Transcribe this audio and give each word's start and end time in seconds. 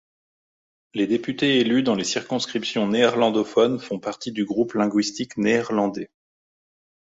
Les 0.95 1.05
députés 1.05 1.59
élus 1.59 1.83
dans 1.83 1.93
les 1.93 2.03
circonscriptions 2.03 2.87
néerlandophones 2.87 3.77
font 3.79 3.99
partie 3.99 4.31
du 4.31 4.45
groupe 4.45 4.73
linguistique 4.73 5.37
néerlandais. 5.37 6.09